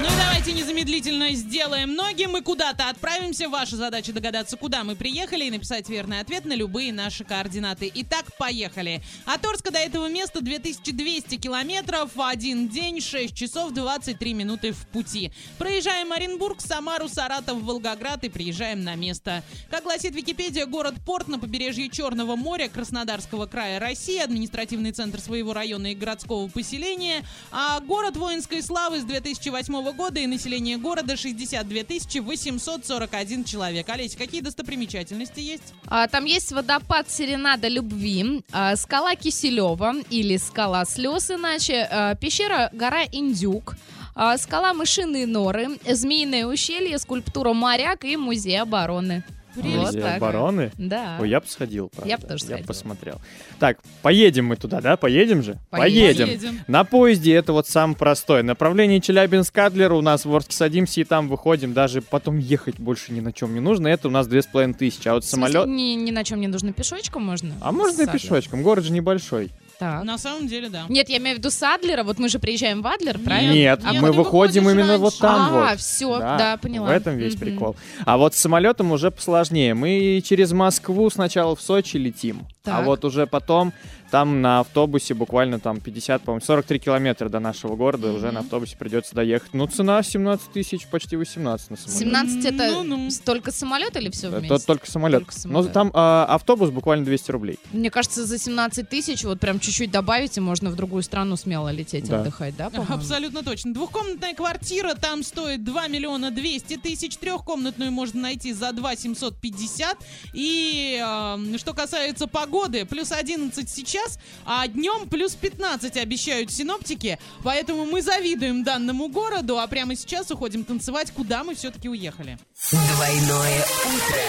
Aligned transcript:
Ну 0.00 0.06
и 0.06 0.16
давайте 0.16 0.52
незамедлительно 0.52 1.30
сделаем 1.32 1.94
ноги. 1.94 2.24
Мы 2.24 2.40
куда-то 2.40 2.88
отправимся. 2.88 3.50
Ваша 3.50 3.76
задача 3.76 4.14
догадаться, 4.14 4.56
куда 4.56 4.82
мы 4.82 4.96
приехали 4.96 5.44
и 5.44 5.50
написать 5.50 5.90
верный 5.90 6.20
ответ 6.20 6.46
на 6.46 6.54
любые 6.54 6.90
наши 6.90 7.22
координаты. 7.22 7.92
Итак, 7.94 8.24
поехали. 8.38 9.02
От 9.26 9.44
Орска 9.44 9.70
до 9.70 9.78
этого 9.78 10.08
места 10.08 10.40
2200 10.40 11.36
километров, 11.36 12.12
один 12.16 12.70
день, 12.70 13.02
6 13.02 13.34
часов 13.34 13.72
23 13.74 14.32
минуты 14.32 14.72
в 14.72 14.86
пути. 14.86 15.32
Проезжаем 15.58 16.12
Оренбург, 16.12 16.62
Самару, 16.62 17.06
Саратов, 17.06 17.60
Волгоград 17.60 18.24
и 18.24 18.30
приезжаем 18.30 18.82
на 18.82 18.94
место. 18.94 19.42
Как 19.70 19.82
гласит 19.82 20.14
Википедия, 20.14 20.64
город-порт 20.64 21.28
на 21.28 21.38
побережье 21.38 21.90
Черного 21.90 22.36
моря 22.36 22.70
Краснодарского 22.70 23.44
края 23.44 23.78
России, 23.78 24.18
административный 24.18 24.92
центр 24.92 25.20
своего 25.20 25.52
района 25.52 25.92
и 25.92 25.94
городского 25.94 26.48
поселения, 26.48 27.22
а 27.50 27.80
город 27.80 28.16
воинской 28.16 28.62
славы 28.62 29.00
с 29.00 29.04
2008 29.04 29.89
года 29.92 30.20
и 30.20 30.26
население 30.26 30.76
города 30.76 31.16
62 31.16 31.80
841 32.26 33.44
человек. 33.44 33.88
Олеся, 33.88 34.16
какие 34.16 34.40
достопримечательности 34.40 35.40
есть? 35.40 35.74
А, 35.86 36.08
там 36.08 36.24
есть 36.24 36.52
водопад 36.52 37.10
Серенада 37.10 37.68
Любви, 37.68 38.42
а, 38.52 38.76
скала 38.76 39.14
Киселева 39.14 39.94
или 40.10 40.36
скала 40.36 40.84
Слез 40.84 41.30
иначе, 41.30 41.88
а, 41.90 42.14
пещера 42.14 42.70
гора 42.72 43.04
Индюк, 43.10 43.76
а, 44.14 44.36
скала 44.38 44.74
Мышиные 44.74 45.26
норы, 45.26 45.78
Змеиное 45.86 46.46
ущелье, 46.46 46.98
скульптура 46.98 47.52
Моряк 47.52 48.04
и 48.04 48.16
музей 48.16 48.60
обороны. 48.60 49.24
Вот 49.56 49.92
так. 50.00 50.16
обороны. 50.16 50.70
Да. 50.78 51.18
Ой, 51.20 51.28
я 51.28 51.40
бы 51.40 51.46
сходил, 51.46 51.88
правда. 51.88 52.08
Я 52.08 52.18
б 52.18 52.26
тоже 52.26 52.32
Я 52.32 52.34
бы 52.34 52.46
сходила. 52.46 52.66
посмотрел. 52.66 53.20
Так, 53.58 53.78
поедем 54.02 54.46
мы 54.46 54.56
туда, 54.56 54.80
да? 54.80 54.96
Поедем 54.96 55.42
же? 55.42 55.58
Поедем. 55.70 56.26
Поедем. 56.26 56.60
На 56.66 56.84
поезде 56.84 57.34
это 57.34 57.52
вот 57.52 57.66
самое 57.68 57.96
простое. 57.96 58.42
Направление 58.42 59.00
Челябинск-Адлер 59.00 59.92
у 59.92 60.00
нас 60.00 60.24
в 60.24 60.34
Орске 60.34 60.54
садимся 60.54 61.00
и 61.00 61.04
там 61.04 61.28
выходим. 61.28 61.72
Даже 61.72 62.02
потом 62.02 62.38
ехать 62.38 62.78
больше 62.78 63.12
ни 63.12 63.20
на 63.20 63.32
чем 63.32 63.54
не 63.54 63.60
нужно. 63.60 63.88
Это 63.88 64.08
у 64.08 64.10
нас 64.10 64.26
две 64.26 64.42
с 64.42 64.46
половиной 64.46 64.74
тысячи. 64.74 65.08
А 65.08 65.14
вот 65.14 65.24
самолет... 65.24 65.66
Ни, 65.66 65.94
ни 65.94 66.10
на 66.10 66.24
чем 66.24 66.40
не 66.40 66.48
нужно 66.48 66.72
пешочком 66.72 67.24
можно? 67.24 67.54
А 67.60 67.72
можно 67.72 68.02
и 68.02 68.06
пешочком. 68.06 68.62
Город 68.62 68.84
же 68.84 68.92
небольшой. 68.92 69.50
Так. 69.80 70.04
На 70.04 70.18
самом 70.18 70.46
деле, 70.46 70.68
да. 70.68 70.84
Нет, 70.90 71.08
я 71.08 71.16
имею 71.16 71.36
в 71.36 71.38
виду 71.38 71.50
с 71.50 71.62
Адлера. 71.62 72.04
Вот 72.04 72.18
мы 72.18 72.28
же 72.28 72.38
приезжаем 72.38 72.82
в 72.82 72.86
Адлер, 72.86 73.18
правильно? 73.18 73.52
Нет, 73.52 73.82
Нет, 73.82 74.02
мы 74.02 74.12
выходим 74.12 74.68
именно 74.68 74.98
вот 74.98 75.18
раньше. 75.20 75.20
там 75.20 75.54
а, 75.56 75.70
вот. 75.70 75.80
все, 75.80 76.18
да, 76.18 76.58
поняла. 76.58 76.88
В 76.88 76.90
этом 76.90 77.16
весь 77.16 77.32
Мгм. 77.34 77.40
прикол. 77.40 77.76
А 78.04 78.18
вот 78.18 78.34
с 78.34 78.38
самолетом 78.38 78.92
уже 78.92 79.10
посложнее. 79.10 79.72
Мы 79.72 80.22
через 80.22 80.52
Москву 80.52 81.08
сначала 81.08 81.56
в 81.56 81.62
Сочи 81.62 81.96
летим, 81.96 82.46
а 82.64 82.76
Так. 82.76 82.84
вот 82.84 83.06
уже 83.06 83.26
потом 83.26 83.72
там 84.10 84.42
на 84.42 84.60
автобусе 84.60 85.14
буквально 85.14 85.60
там 85.60 85.80
50, 85.80 86.22
по-моему, 86.22 86.44
43 86.44 86.78
километра 86.78 87.28
до 87.28 87.38
нашего 87.40 87.76
города 87.76 88.12
уже 88.12 88.30
на 88.32 88.40
автобусе 88.40 88.76
придется 88.76 89.14
доехать. 89.14 89.54
Ну, 89.54 89.66
цена 89.66 90.02
17 90.02 90.52
тысяч, 90.52 90.86
почти 90.88 91.16
18 91.16 91.70
на 91.70 91.76
самолет. 91.76 91.98
17 91.98 92.44
это 92.46 92.70
Ну-ну. 92.72 93.08
только 93.24 93.52
самолет 93.52 93.96
или 93.96 94.10
все 94.10 94.28
вместе? 94.30 94.54
Это 94.54 94.66
только 94.66 94.90
самолет. 94.90 95.20
Только 95.20 95.34
Но 95.36 95.40
самолет. 95.40 95.72
там 95.72 95.90
а, 95.94 96.24
автобус 96.28 96.70
буквально 96.70 97.04
200 97.04 97.30
рублей. 97.30 97.58
Мне 97.72 97.90
кажется, 97.90 98.24
за 98.26 98.38
17 98.38 98.88
тысяч 98.88 99.24
вот 99.24 99.38
прям 99.40 99.60
чуть-чуть 99.60 99.90
добавить, 99.90 100.36
и 100.36 100.40
можно 100.40 100.70
в 100.70 100.74
другую 100.76 101.02
страну 101.02 101.36
смело 101.36 101.68
лететь 101.70 102.08
Да. 102.08 102.20
отдыхать, 102.20 102.56
да, 102.56 102.70
по-моему? 102.70 102.94
Абсолютно 102.94 103.42
точно. 103.42 103.72
Двухкомнатная 103.74 104.34
квартира 104.34 104.94
там 104.94 105.22
стоит 105.22 105.64
2 105.64 105.88
миллиона 105.88 106.30
200 106.30 106.76
тысяч. 106.78 107.16
Трехкомнатную 107.16 107.92
можно 107.92 108.20
найти 108.22 108.52
за 108.52 108.72
2 108.72 108.96
750. 108.96 109.98
И 110.32 111.00
э, 111.04 111.56
что 111.58 111.74
касается 111.74 112.26
погоды, 112.26 112.84
плюс 112.86 113.12
11 113.12 113.68
сейчас, 113.68 113.99
а 114.44 114.66
днем 114.66 115.08
плюс 115.08 115.34
15 115.34 115.96
обещают 115.96 116.52
синоптики. 116.52 117.18
Поэтому 117.42 117.84
мы 117.86 118.02
завидуем 118.02 118.64
данному 118.64 119.08
городу, 119.08 119.58
а 119.58 119.66
прямо 119.66 119.94
сейчас 119.96 120.30
уходим 120.30 120.64
танцевать, 120.64 121.10
куда 121.12 121.44
мы 121.44 121.54
все-таки 121.54 121.88
уехали. 121.88 122.38
Двойное 122.70 123.64
утро. 123.86 124.20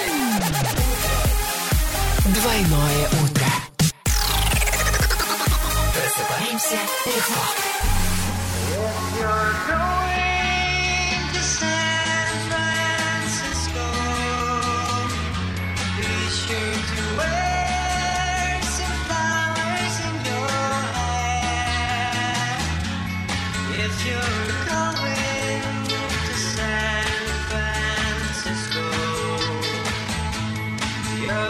Двойное 2.33 3.09
утро. 3.23 3.47
Просыпаемся 5.93 6.77
легко. 7.05 7.41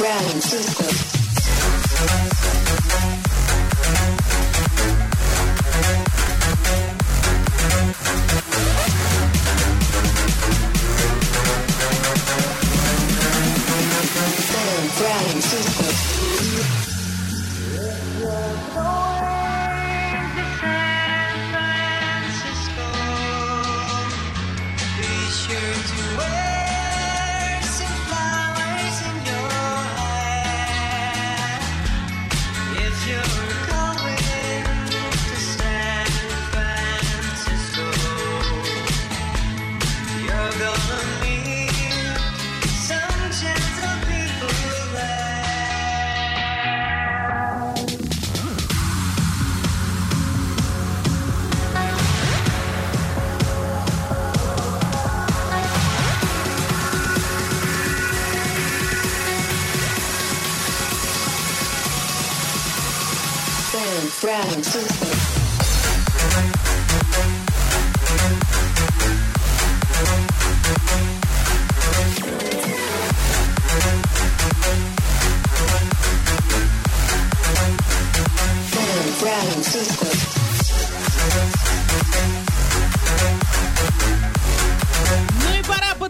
Brown 0.00 0.24
and 0.30 0.42
Secret. 0.42 1.10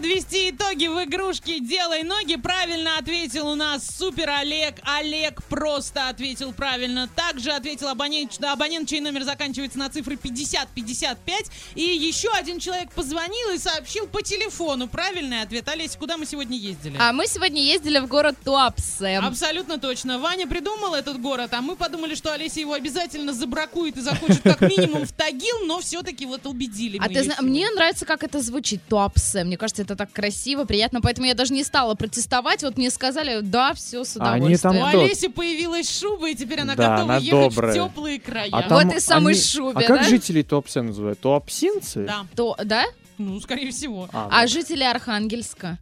Подвести 0.01 0.49
итоги 0.49 0.70
в 1.05 1.41
рубрики 1.51 1.59
«Делай 1.59 2.03
ноги». 2.03 2.35
Правильно 2.35 2.97
ответил 2.97 3.47
у 3.47 3.55
нас 3.55 3.87
Супер 3.97 4.29
Олег. 4.29 4.75
Олег 4.83 5.43
просто 5.45 6.09
ответил 6.09 6.53
правильно. 6.53 7.07
Также 7.07 7.51
ответил 7.51 7.87
абонент, 7.87 8.37
абонент 8.43 8.89
чей 8.89 8.99
номер 8.99 9.23
заканчивается 9.23 9.79
на 9.79 9.89
цифры 9.89 10.17
5055. 10.17 11.45
И 11.75 11.81
еще 11.81 12.29
один 12.33 12.59
человек 12.59 12.91
позвонил 12.91 13.51
и 13.53 13.57
сообщил 13.57 14.07
по 14.07 14.21
телефону 14.21 14.87
правильный 14.87 15.41
ответ. 15.41 15.67
Олеся, 15.67 15.97
куда 15.97 16.17
мы 16.17 16.25
сегодня 16.25 16.57
ездили? 16.57 16.97
А 16.99 17.13
мы 17.13 17.27
сегодня 17.27 17.61
ездили 17.61 17.99
в 17.99 18.07
город 18.07 18.35
Туапсе. 18.43 19.17
Абсолютно 19.17 19.79
точно. 19.79 20.19
Ваня 20.19 20.47
придумал 20.47 20.95
этот 20.95 21.19
город, 21.19 21.53
а 21.53 21.61
мы 21.61 21.75
подумали, 21.75 22.15
что 22.15 22.33
Олеся 22.33 22.59
его 22.59 22.73
обязательно 22.73 23.33
забракует 23.33 23.97
и 23.97 24.01
захочет 24.01 24.41
как 24.43 24.61
минимум 24.61 25.05
в 25.05 25.11
Тагил, 25.11 25.65
но 25.65 25.79
все-таки 25.79 26.25
вот 26.25 26.45
убедили 26.45 26.97
А 26.99 27.07
ты 27.07 27.23
знаешь, 27.23 27.41
мне 27.41 27.69
нравится, 27.71 28.05
как 28.05 28.23
это 28.23 28.41
звучит, 28.41 28.81
Туапсе. 28.87 29.43
Мне 29.43 29.57
кажется, 29.57 29.81
это 29.81 29.95
так 29.95 30.11
красиво, 30.11 30.65
приятно, 30.65 30.90
поэтому 30.99 31.27
я 31.27 31.33
даже 31.35 31.53
не 31.53 31.63
стала 31.63 31.93
протестовать. 31.95 32.63
Вот 32.63 32.77
мне 32.77 32.89
сказали, 32.89 33.39
да, 33.41 33.73
все 33.73 34.03
с 34.03 34.17
А 34.17 34.33
они 34.33 34.57
там 34.57 34.71
удовольствием. 34.75 35.01
У? 35.01 35.05
Олеси 35.05 35.27
появилась 35.29 35.99
шуба, 35.99 36.29
и 36.29 36.35
теперь 36.35 36.61
она 36.61 36.75
Да, 36.75 36.89
готова 36.97 37.01
она 37.03 37.17
ехать 37.17 37.53
добрая. 37.55 37.71
в 37.71 37.75
теплые 37.75 38.19
края. 38.19 38.49
А 38.51 38.61
Вот 38.61 38.67
там 38.69 38.89
и 38.89 38.99
самой 38.99 39.33
они- 39.33 39.41
шубе, 39.41 39.79
А 39.85 39.87
как 39.87 39.97
да? 40.01 40.03
жители 40.03 40.41
Туапсе 40.41 40.81
называют? 40.81 41.19
Туапсинцы? 41.21 42.03
Да, 42.05 42.25
То, 42.35 42.57
да? 42.65 42.83
ну, 43.17 43.39
скорее 43.39 43.71
всего. 43.71 44.09
А, 44.11 44.27
А 44.31 44.41
ну, 44.41 44.47
жители 44.47 44.83
Архангельска? 44.83 45.77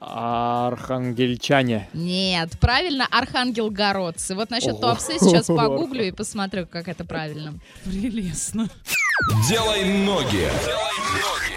Архангельчане. 0.00 1.88
Нет, 1.92 2.50
правильно, 2.60 3.06
Архангелгородцы. 3.10 4.34
Вот 4.34 4.50
насчет 4.50 4.72
Ого. 4.74 4.80
Туапсе 4.80 5.18
сейчас 5.18 5.46
погуглю 5.48 6.06
и 6.06 6.10
посмотрю, 6.12 6.66
как 6.66 6.88
это 6.88 7.04
правильно. 7.04 7.54
Прелестно. 7.84 8.68
Делай 9.48 9.84
ноги. 9.84 10.48
Делай 10.64 10.98
ноги. 11.14 11.47